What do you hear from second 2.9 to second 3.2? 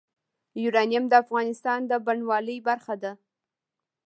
ده.